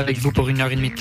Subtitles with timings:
[0.00, 0.92] avec vous pour une heure et demie.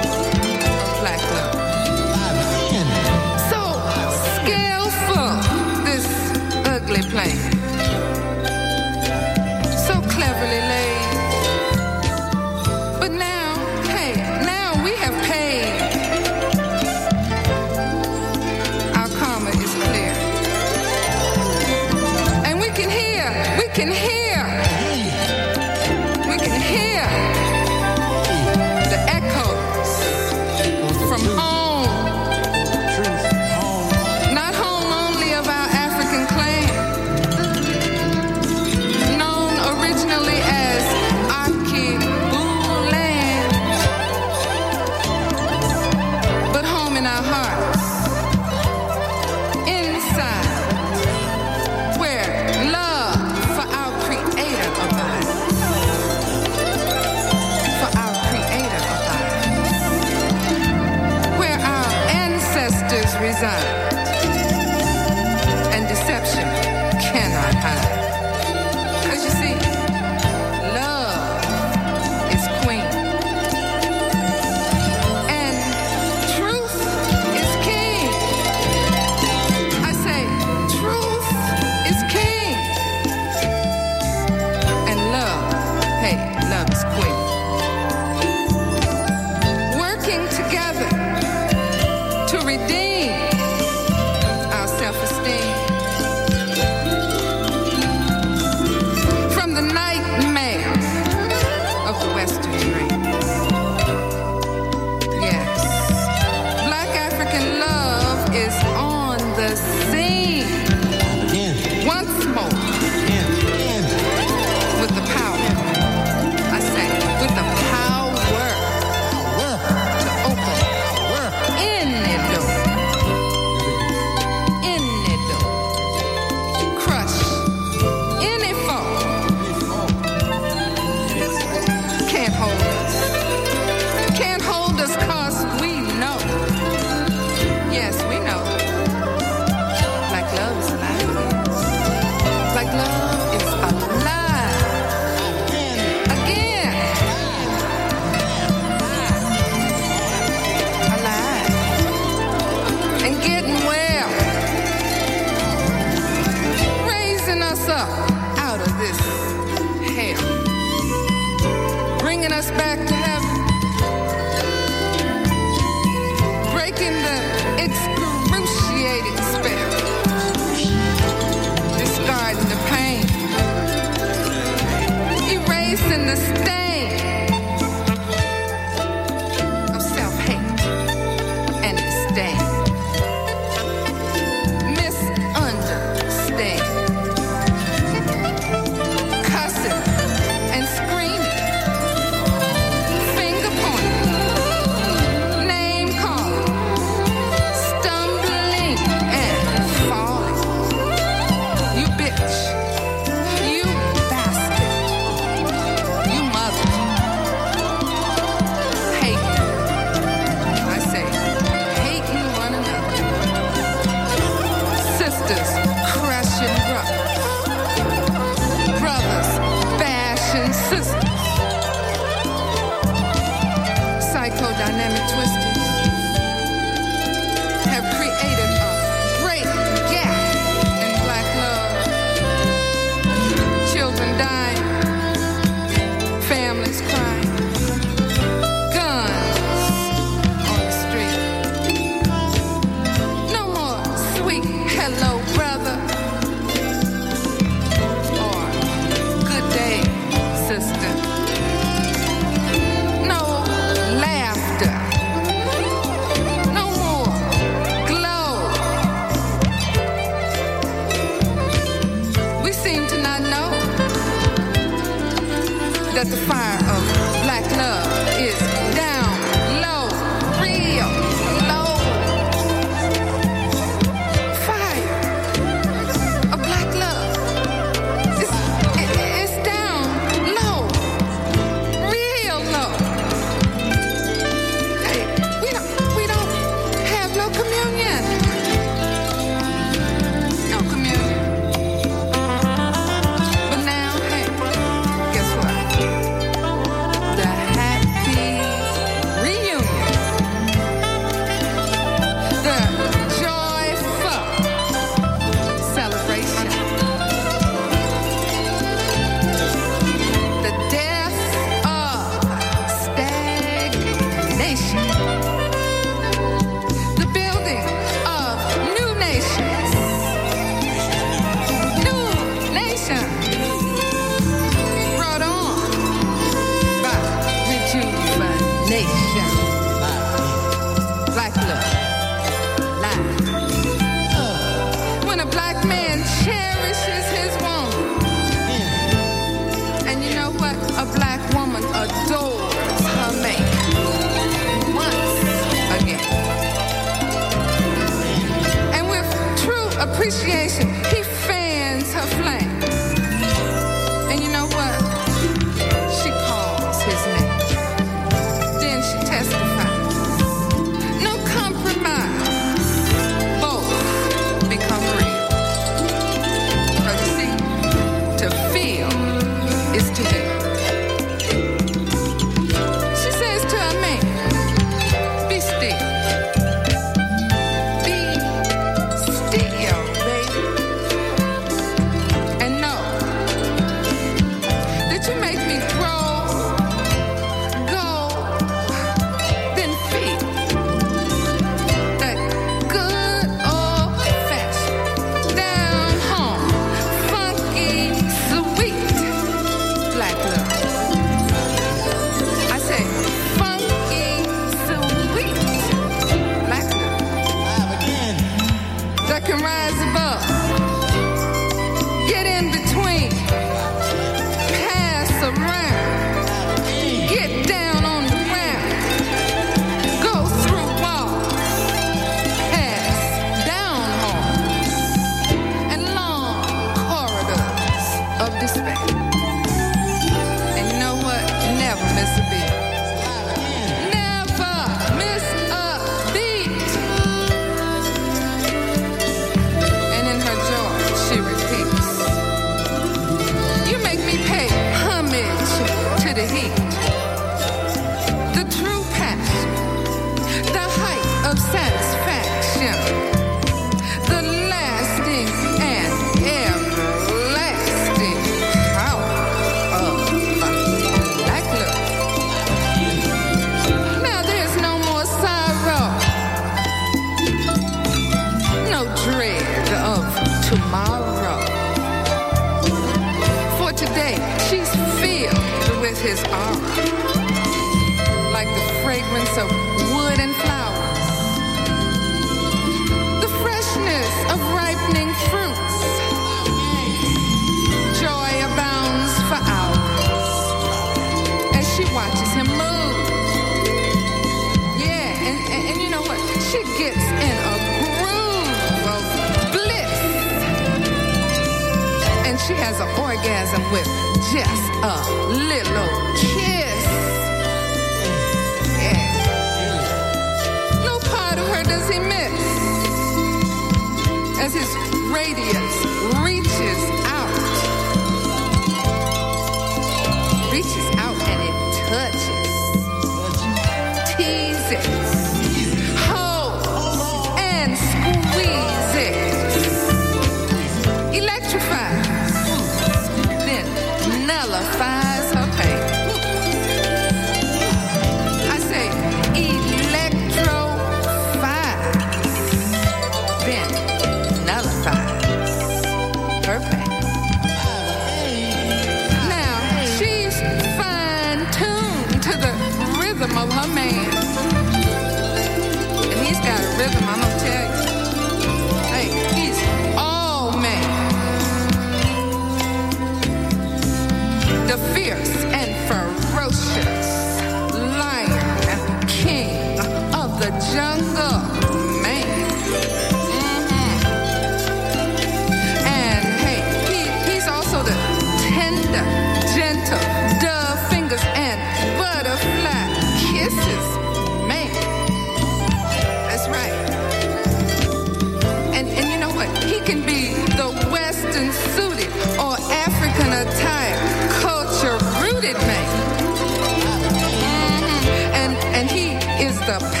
[599.71, 600.00] up.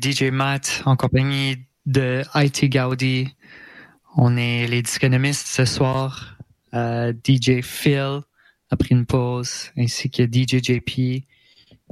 [0.00, 1.56] DJ Matt en compagnie
[1.86, 3.34] de IT Gaudi.
[4.16, 6.38] On est les disconomistes ce soir.
[6.74, 8.20] Euh, DJ Phil
[8.70, 11.24] a pris une pause, ainsi que DJ JP,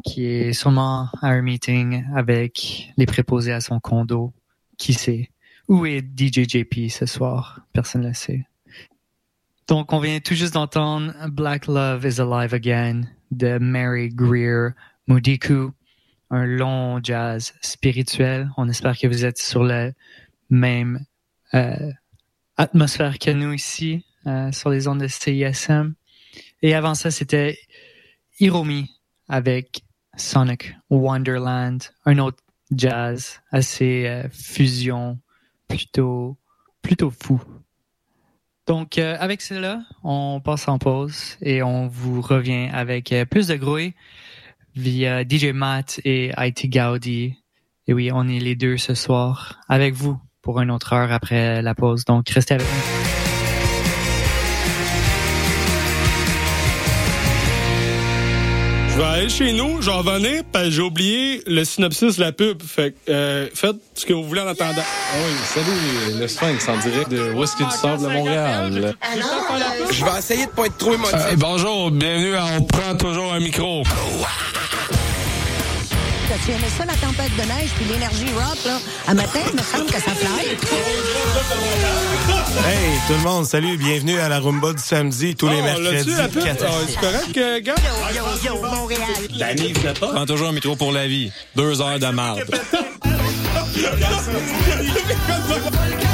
[0.05, 4.33] qui est sûrement à un meeting avec les préposés à son condo.
[4.77, 5.31] Qui sait?
[5.69, 7.61] Où est DJ JP ce soir?
[7.73, 8.47] Personne ne le sait.
[9.69, 14.73] Donc, on vient tout juste d'entendre Black Love is Alive Again de Mary Greer
[15.07, 15.73] Mudiku
[16.31, 18.51] un long jazz spirituel.
[18.57, 19.91] On espère que vous êtes sur la
[20.51, 21.05] même
[21.55, 21.93] euh,
[22.57, 25.95] atmosphère que nous ici, euh, sur les ondes de CISM.
[26.63, 27.59] Et avant ça, c'était
[28.41, 28.91] Hiromi
[29.29, 29.83] avec
[30.17, 32.43] Sonic Wonderland, un autre
[32.75, 35.19] jazz assez euh, fusion,
[35.69, 36.37] plutôt,
[36.83, 37.43] plutôt fou.
[38.67, 43.93] Donc, avec cela, on passe en pause et on vous revient avec plus de grouille
[44.75, 47.37] via DJ Matt et IT Gaudi.
[47.87, 51.63] Et oui, on est les deux ce soir avec vous pour une autre heure après
[51.63, 52.05] la pause.
[52.05, 53.24] Donc restez avec nous.
[58.95, 62.31] Je vais aller chez nous, j'en revenais, parce que j'ai oublié le synopsis de la
[62.31, 62.63] pub.
[62.63, 64.83] Fait que, euh, faites ce que vous voulez en attendant.
[64.85, 68.95] Ah Oui, salut, le Sphinx en direct de Whisky du Sable de Montréal?
[69.91, 71.13] Je vais essayer de pas être trop émotif.
[71.17, 73.83] Euh, bonjour, bienvenue à On prend toujours un micro.
[76.35, 78.81] T'as-tu aimé ça, la tempête de neige puis l'énergie rock, là?
[79.07, 80.49] À matin, il me semble que ça fly.
[82.67, 86.11] Hey, tout le monde, salut, bienvenue à la Rumba du samedi, tous les Oh, mercredis.
[86.11, 86.43] l'as-tu, la pub?
[86.43, 87.75] 4 Ah, C'est correct, euh, gars?
[88.13, 88.25] Yo, yo,
[88.57, 89.95] yo, Montréal.
[90.01, 91.31] Prends toujours un micro pour la vie.
[91.55, 92.43] Deux heures de marde.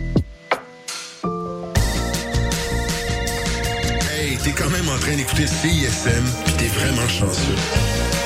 [4.43, 8.20] T'es quand même en train d'écouter CISM, pis t'es vraiment chanceux.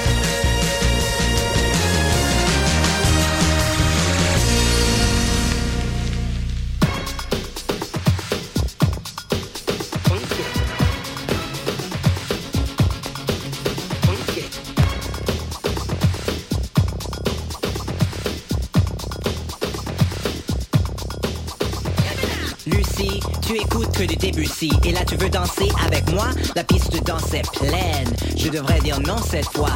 [23.96, 26.28] Que du Debussy Et là tu veux danser avec moi?
[26.56, 28.14] La piste de danse est pleine.
[28.36, 29.72] Je devrais dire non cette fois.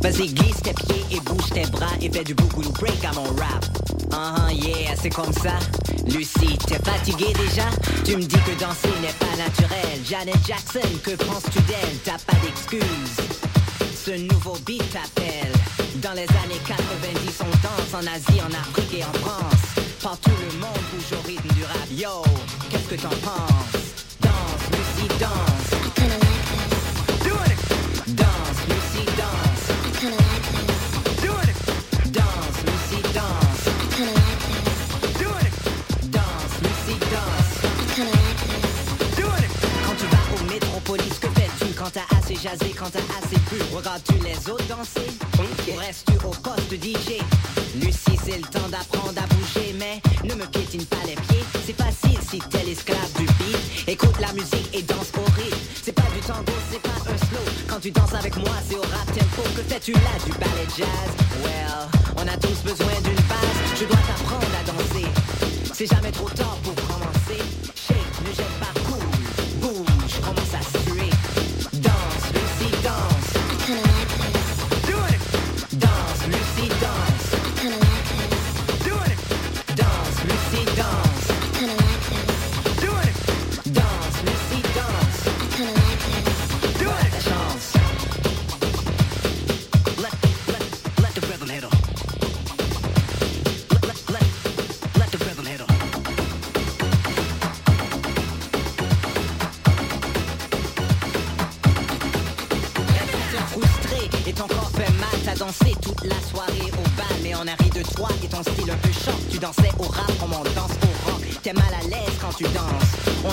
[0.00, 3.24] Vas-y glisse tes pieds et bouge tes bras Et fais du bougoulou break à mon
[3.24, 3.64] rap.
[4.12, 5.58] Ah yeah, c'est comme ça.
[6.06, 7.68] Lucie, t'es fatiguée déjà?
[8.04, 10.00] Tu me dis que danser n'est pas naturel.
[10.04, 11.98] Janet Jackson, que penses-tu d'elle?
[12.04, 13.16] T'as pas d'excuses.
[14.04, 15.52] Ce nouveau beat t'appelle.
[15.96, 19.67] Dans les années 90 on danse en Asie, en Afrique et en France
[20.02, 22.22] Partout le monde bouge au rythme du rap Yo,
[22.70, 23.96] qu'est-ce que t'en penses?
[24.20, 25.70] Danse, Lucie, danse.
[27.24, 28.14] Do it.
[28.14, 30.00] Danse, Lucie, danse.
[30.00, 30.37] Do
[42.28, 47.20] assez jasé, quand t'as assez bu Regardes-tu les autres danser Ou restes-tu au poste DJ
[47.76, 51.44] Lucie, c'est le temps d'apprendre à bouger, mais ne me piétine pas les pieds.
[51.64, 53.88] C'est facile si t'es l'esclave du beat.
[53.88, 55.56] Écoute la musique et danse au rythme.
[55.82, 57.44] C'est pas du tango, c'est pas un slow.
[57.68, 59.42] Quand tu danses avec moi, c'est au rap tempo.
[59.56, 61.10] Que fais-tu là du ballet jazz?
[61.44, 63.58] Well, on a tous besoin d'une base.
[63.78, 65.06] Je dois t'apprendre à danser.
[65.72, 66.74] C'est jamais trop tard pour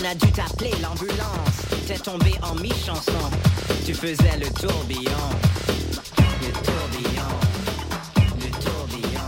[0.06, 1.66] On a dû t'appeler l'ambulance.
[1.88, 3.12] T'es tombé en mi-chanson.
[3.86, 5.12] Tu faisais le tourbillon.
[6.42, 7.32] Le tourbillon.
[8.16, 9.28] Le tourbillon.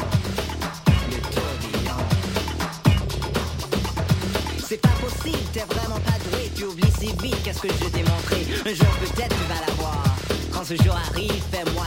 [1.09, 1.97] Le tourbillon.
[4.67, 6.51] C'est pas possible, t'es vraiment pas doué.
[6.55, 8.45] Tu oublies si vite, qu'est-ce que je t'ai montré.
[8.65, 10.03] Un jour peut-être tu vas l'avoir.
[10.53, 11.85] Quand ce jour arrive, fais-moi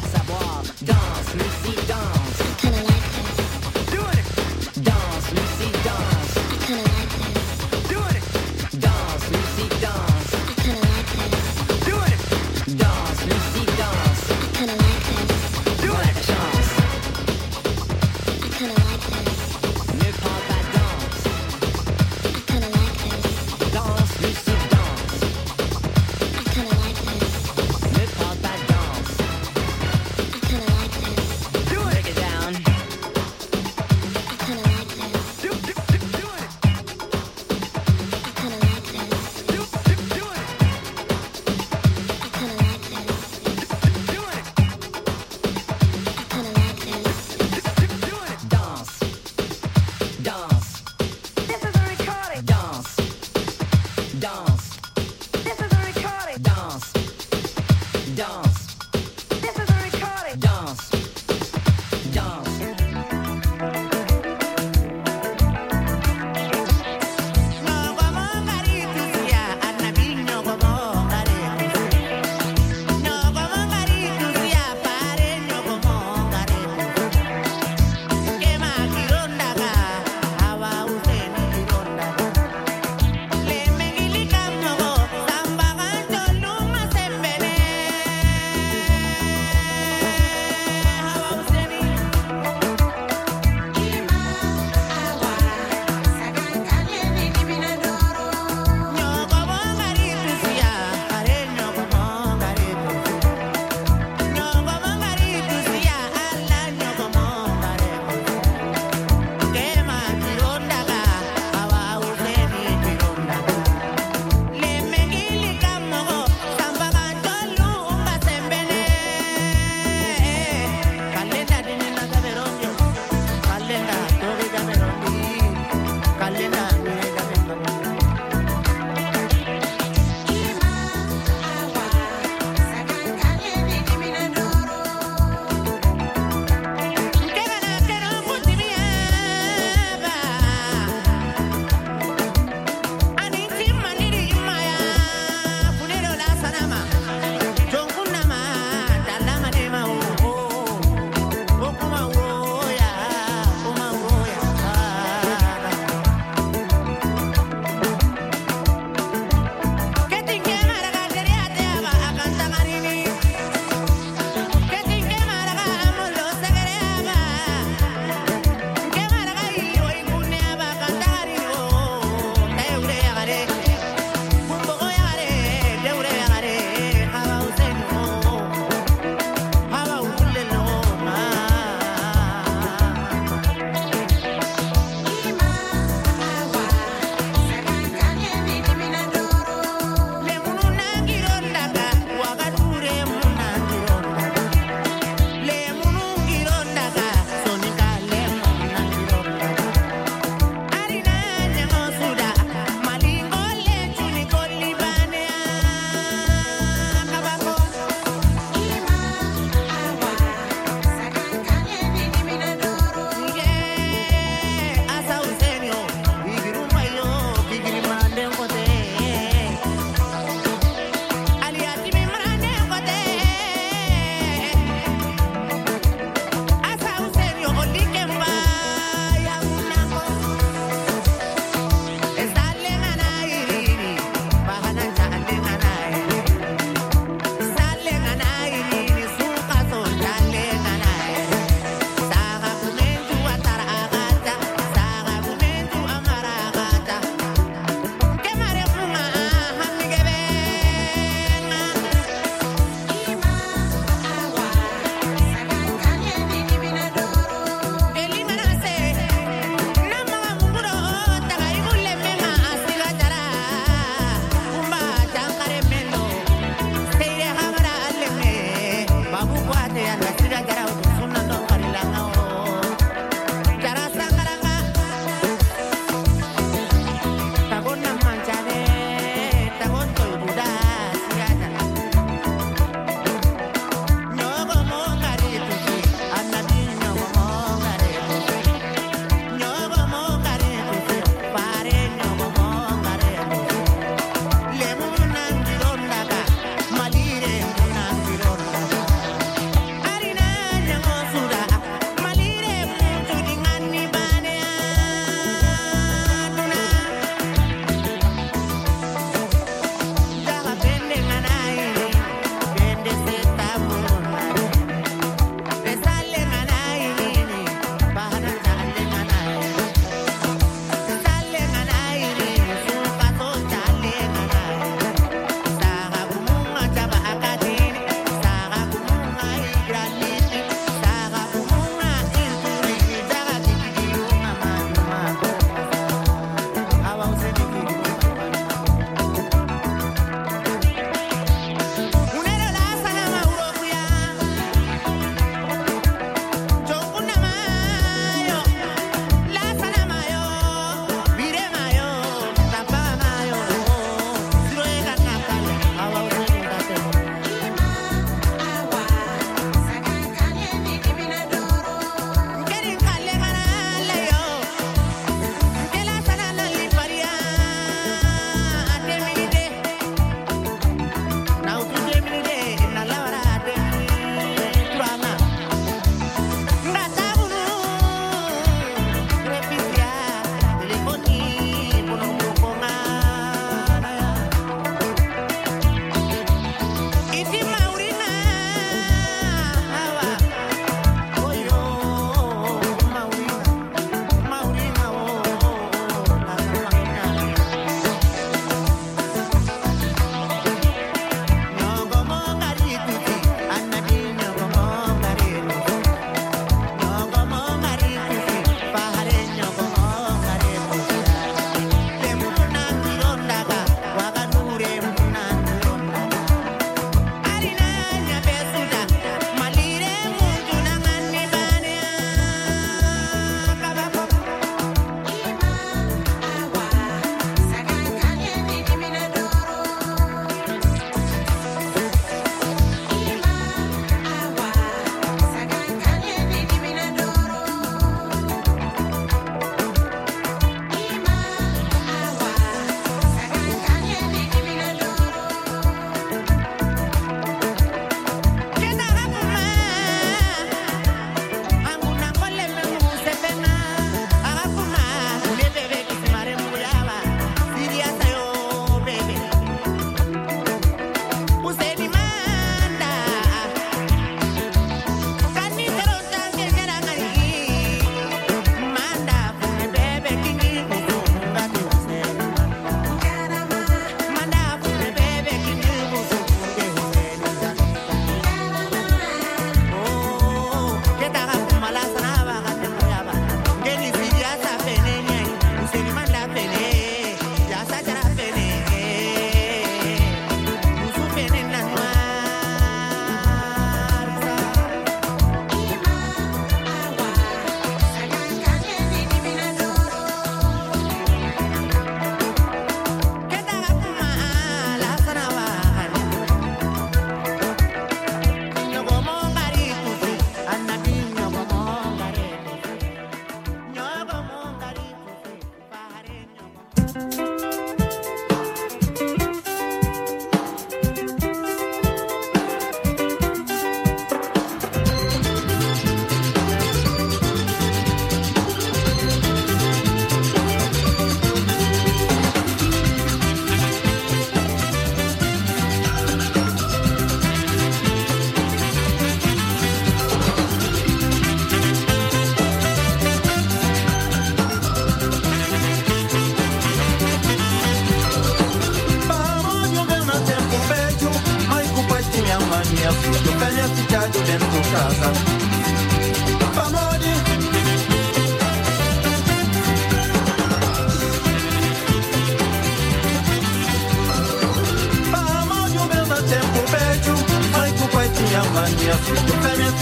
[568.70, 569.72] companhia Fico feliz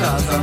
[0.00, 0.40] casa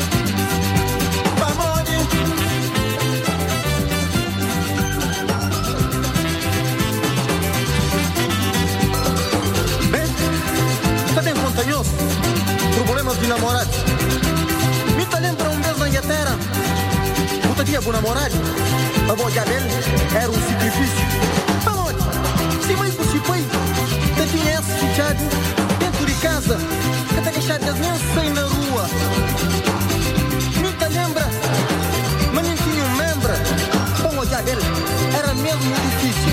[12.75, 13.75] Problemas de namorados
[14.97, 16.37] Me tá talento para um mês na Inglaterra
[17.47, 18.35] Puta dia com namorado
[19.09, 19.69] A boia dele
[20.15, 21.05] era um sacrifício.
[21.65, 21.97] Amore,
[22.65, 23.45] se mais por si pai
[24.15, 25.62] Te tinha esse
[26.23, 26.57] casa.
[27.09, 28.89] Que te deixadas nem sem na rua.
[30.79, 31.27] Tá lembra?
[32.33, 33.33] Mas nem tinha um membro.
[34.01, 34.61] Bom, olhar dele
[35.17, 36.31] era mesmo difícil.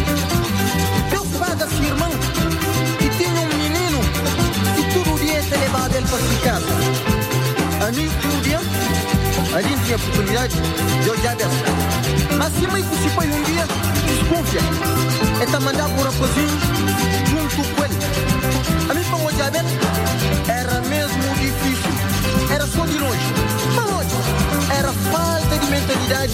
[1.12, 2.10] Eu paga-se irmão
[3.00, 4.00] e tinha um menino
[4.78, 6.66] e todo dia te levava ele para sua casa.
[7.86, 8.60] A mim, um dia,
[9.56, 10.56] a gente tinha oportunidade
[11.02, 11.64] de olhar dessa.
[12.38, 12.84] Mas se mãe
[13.16, 13.66] pai um dia,
[14.06, 14.60] desconfia.
[15.42, 16.60] É te mandar por rapazinho
[17.28, 18.29] junto com ele
[19.10, 19.72] como diabetes,
[20.48, 21.90] era mesmo difícil.
[22.52, 23.34] Era só de longe.
[23.74, 24.00] Só.
[24.74, 26.32] Era falta de mentalidade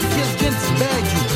[0.00, 1.32] que fez gente se perde.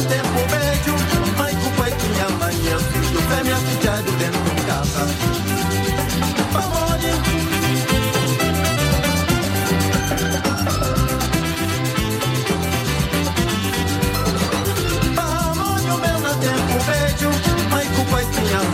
[0.00, 0.94] Tempo médio,
[1.36, 5.39] mas o pai tinha manhã, filho me filhado dentro de casa.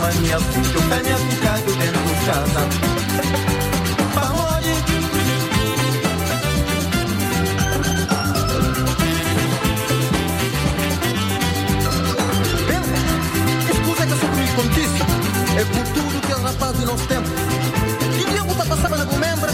[0.07, 2.15] manière Je fais bien tout cas que t'aimes tout
[14.05, 14.69] que eu sou comigo como
[15.59, 17.29] É por tudo que é rapaz do nosso tempo
[18.17, 19.51] Que dia tá passava na comembra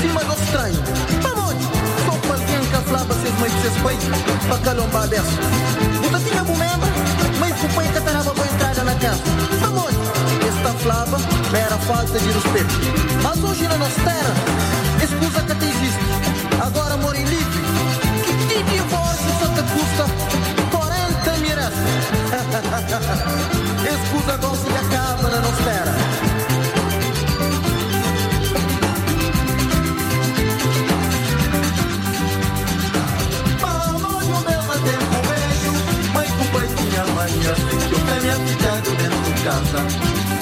[0.00, 0.82] Sim, mas não estranho
[1.22, 1.54] Vamos
[2.06, 3.98] Só para alguém que aflava Seus mães de seus pais
[4.48, 5.30] Para calombar dessa
[6.10, 6.88] Você tinha comembra
[7.38, 9.22] Mas o pai que atarrava para entrada na casa.
[9.60, 9.91] Vamos
[10.82, 11.18] esta flaba
[11.54, 12.74] Era falta de respeito.
[13.22, 14.34] Mas hoje na nossa terra
[15.02, 16.00] Escusa que até existe.
[16.60, 17.60] Agora moro em livre
[18.24, 20.06] Que tipo de divórcio só te custa
[20.70, 21.72] 40 miras?
[23.92, 25.92] Escusa gosto de acaba na nossa terra.
[37.14, 37.54] Mania
[37.90, 40.41] Eu pé me afijado dentro de casa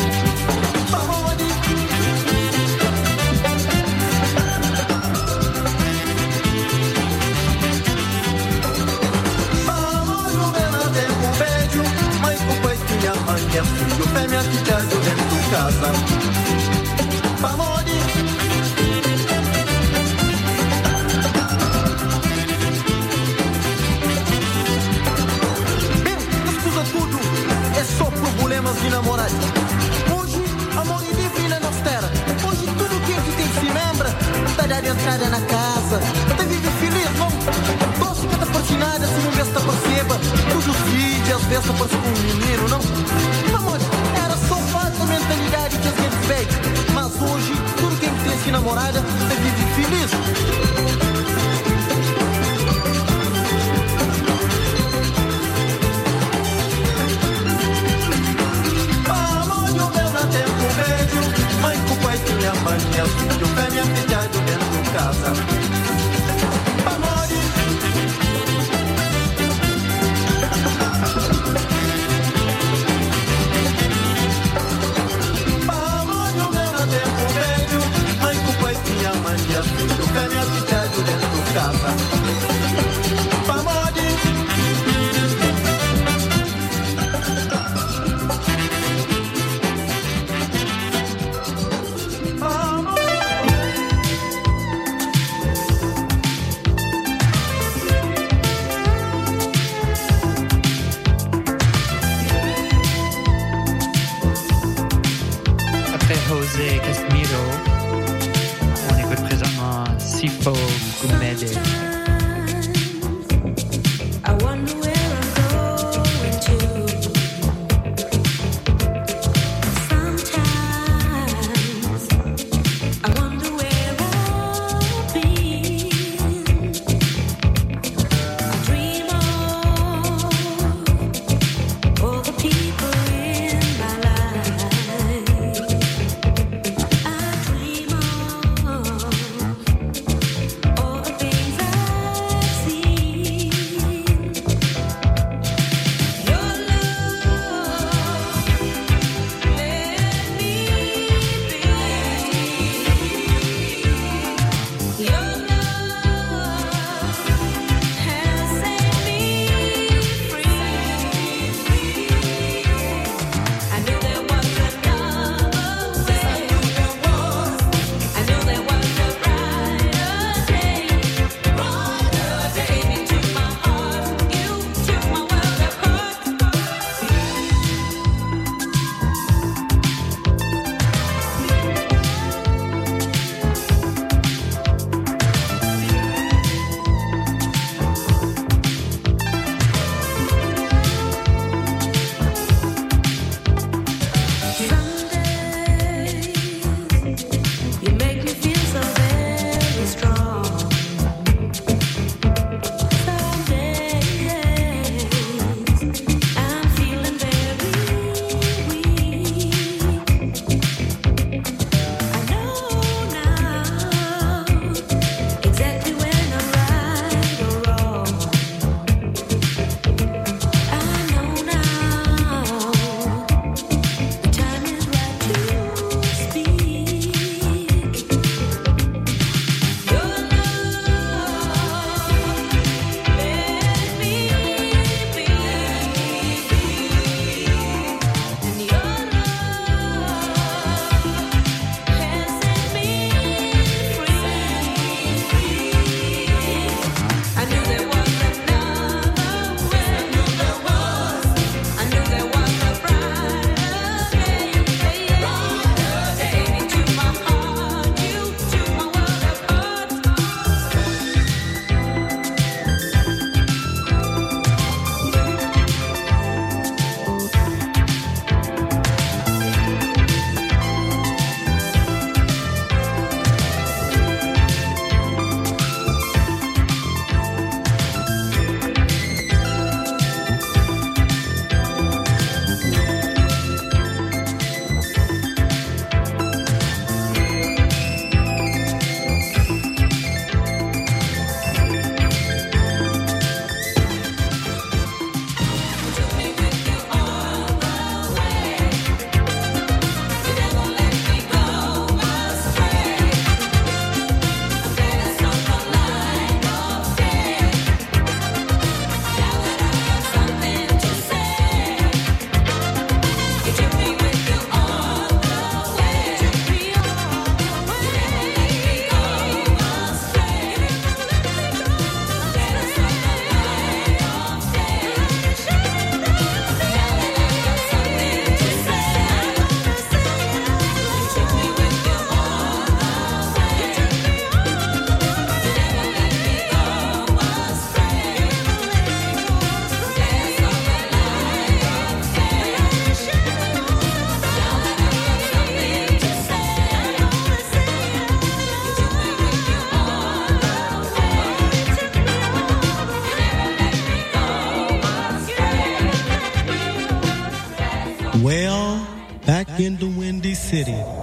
[360.50, 360.99] City.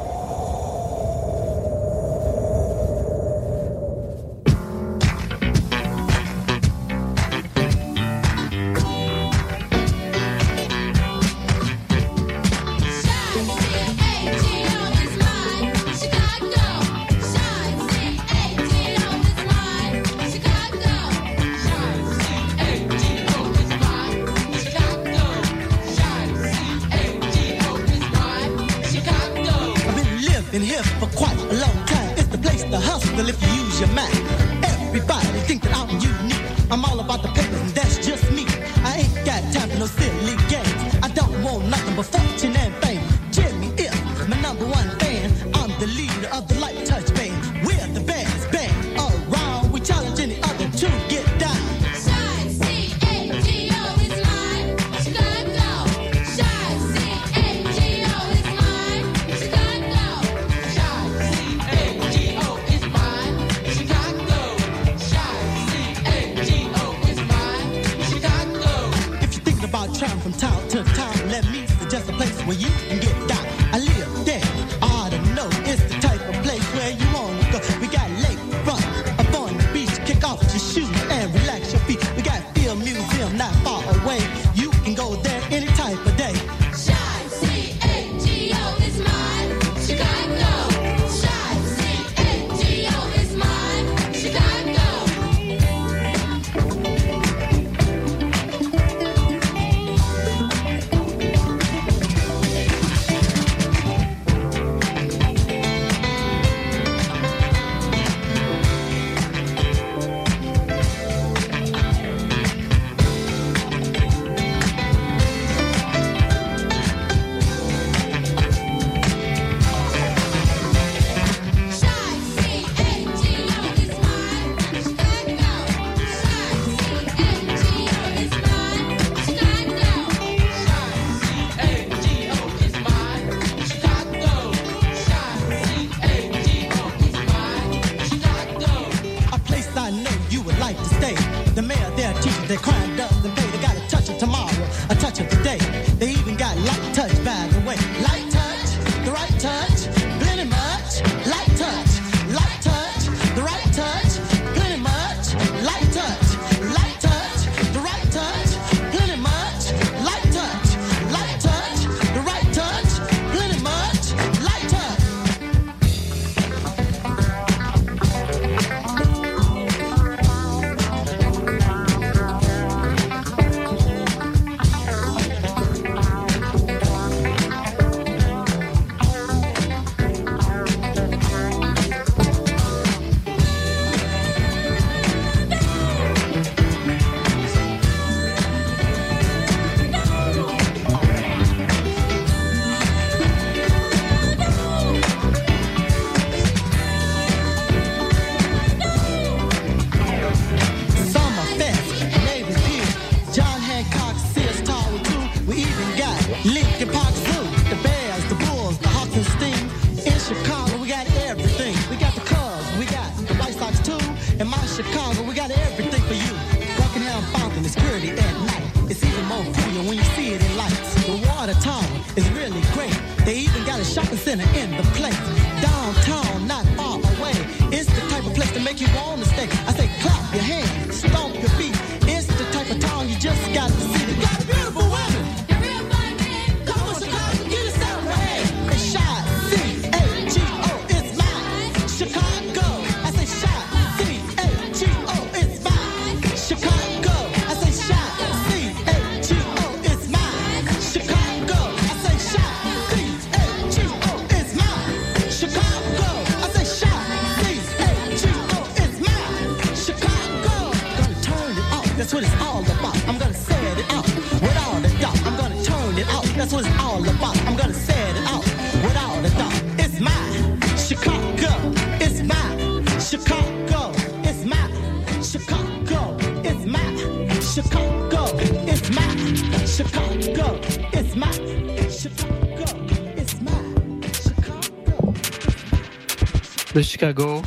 [287.00, 287.44] Chicago,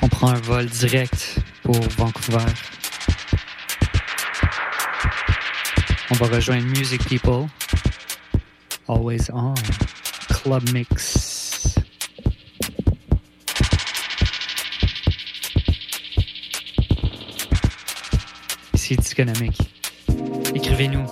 [0.00, 2.38] on prend un vol direct pour Vancouver.
[6.12, 7.48] On va rejoindre Music People
[8.86, 9.54] Always on.
[10.28, 11.80] Club Mix.
[18.74, 19.58] Ici Disconomique.
[20.54, 21.06] Écrivez-nous.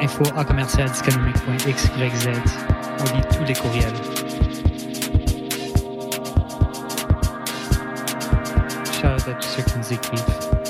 [0.00, 0.88] Info à commercial.
[1.48, 1.52] On
[3.16, 4.23] lit tous les courriels.
[9.24, 10.63] Selbsthöchsen Siegfried.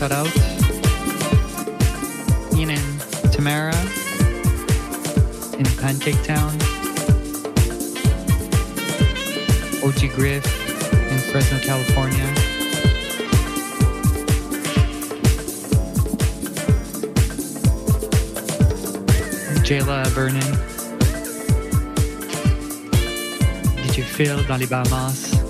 [0.00, 0.34] shout out.
[2.56, 2.80] Ian
[3.32, 3.76] Tamara
[5.58, 6.54] in Pancake Town.
[9.84, 10.46] OG Griff
[11.12, 12.24] in Fresno, California.
[19.66, 20.40] Jayla Vernon.
[23.82, 25.49] Did you dans les Bahamas.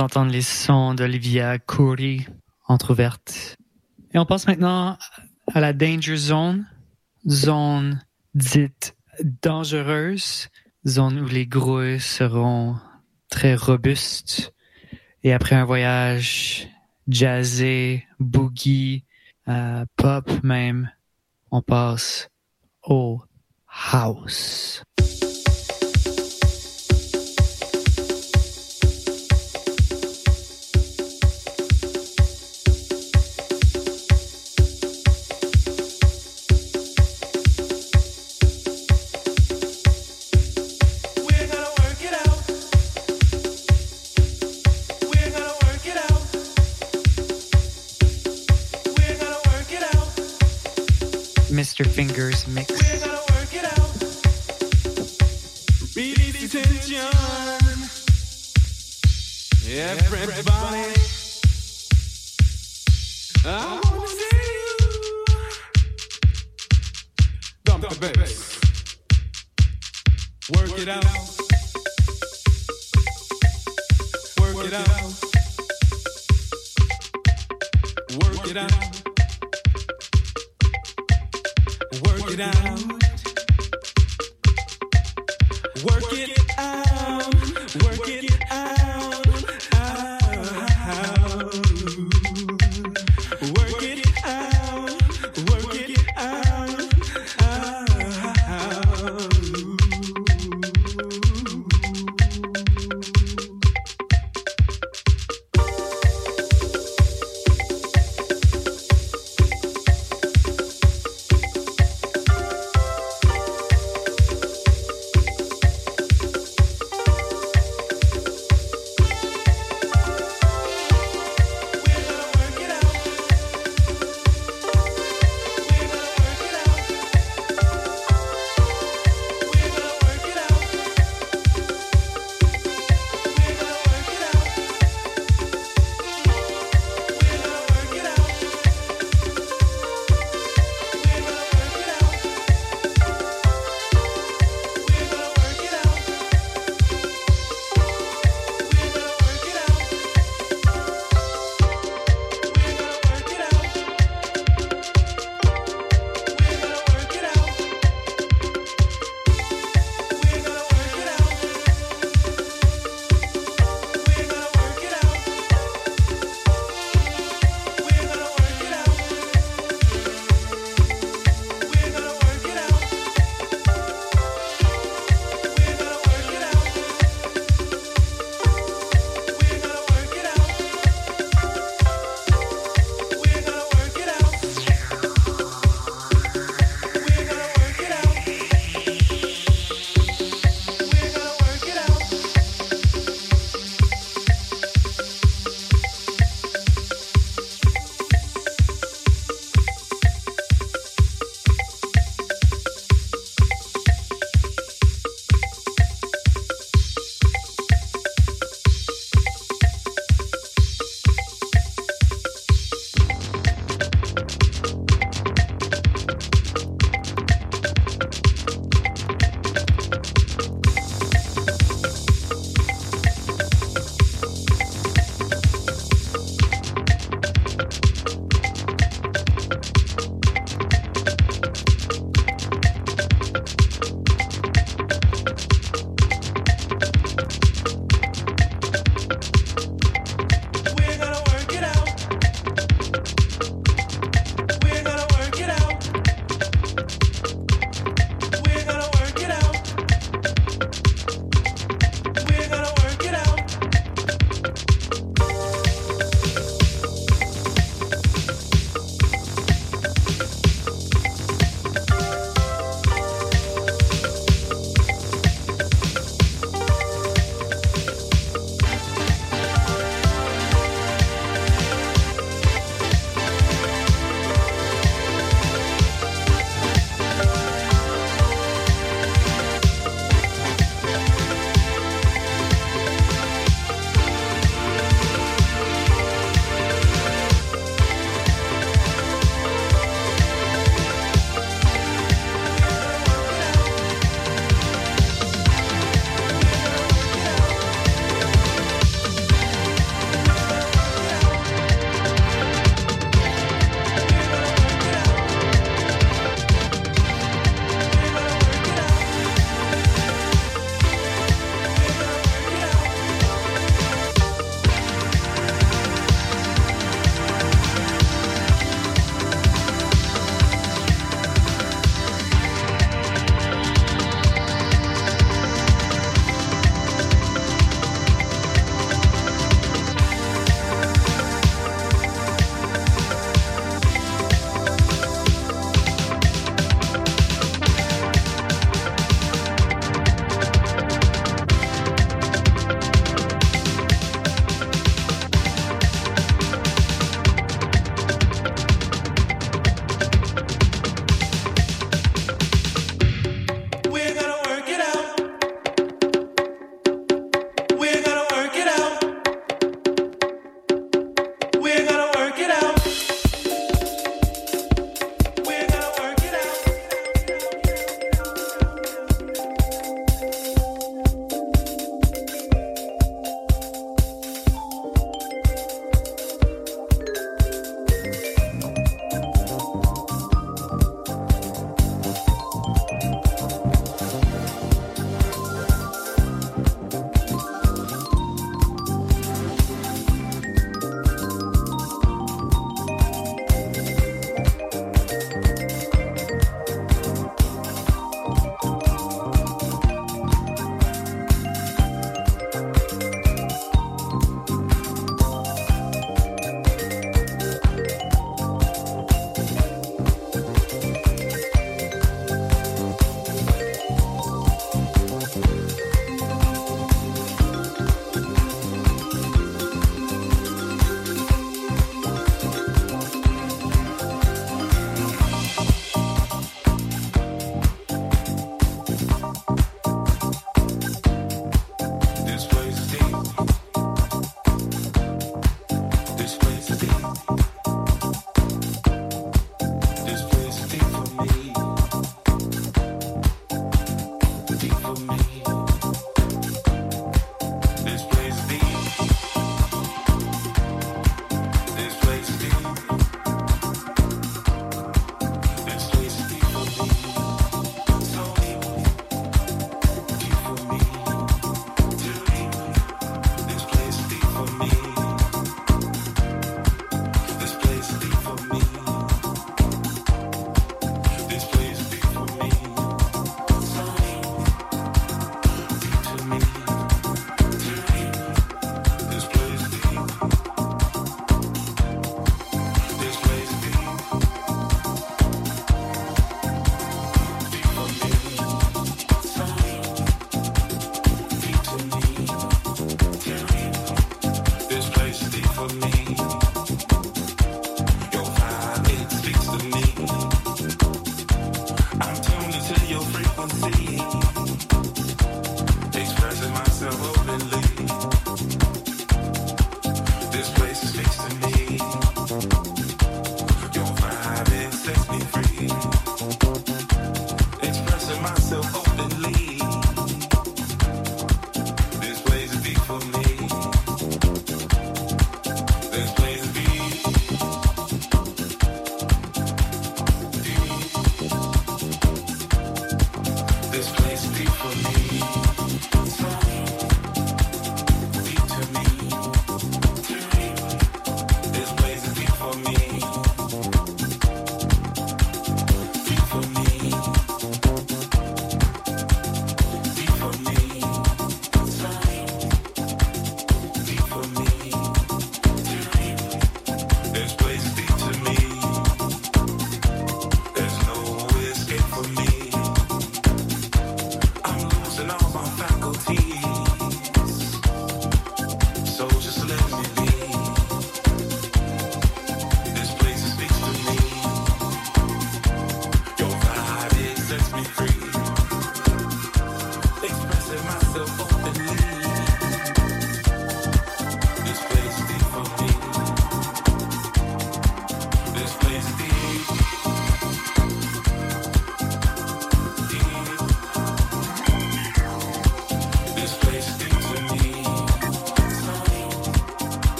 [0.00, 2.26] d'entendre les sons d'Olivia Coury,
[2.66, 3.58] entrouverte.
[4.14, 4.96] Et on passe maintenant
[5.52, 6.66] à la Danger Zone,
[7.28, 8.02] zone
[8.34, 8.96] dite
[9.42, 10.48] dangereuse,
[10.88, 12.76] zone où les grouilles seront
[13.28, 14.54] très robustes.
[15.22, 16.66] Et après un voyage
[17.06, 19.04] jazzé, boogie,
[19.48, 20.90] euh, pop même,
[21.50, 22.30] on passe
[22.84, 23.20] au
[23.92, 24.82] house.
[51.80, 52.70] Master Fingers mix.
[55.96, 57.08] Really Everybody.
[59.66, 61.19] Everybody.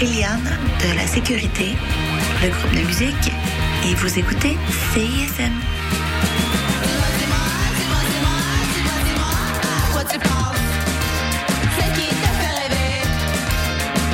[0.00, 1.76] Eliane de la Sécurité,
[2.42, 3.32] le groupe de musique,
[3.84, 4.56] et vous écoutez
[4.94, 5.52] CISM.
[9.92, 10.56] Quoi tu penses
[11.76, 13.02] C'est qui te fait rêver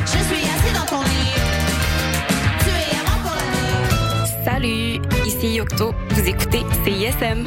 [0.07, 1.35] Je suis assis dans ton lit
[2.61, 5.95] Tu es à moi pour la Salut, ici Yocto.
[6.11, 7.47] Vous écoutez CISM.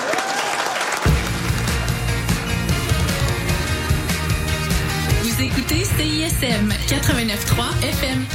[5.71, 8.25] CISM 89.3 FM.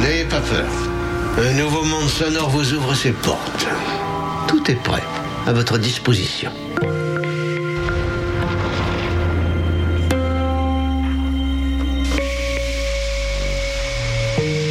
[0.00, 0.64] N'ayez pas peur.
[1.38, 3.66] Un nouveau monde sonore vous ouvre ses portes.
[4.48, 5.02] Tout est prêt,
[5.46, 6.50] à votre disposition.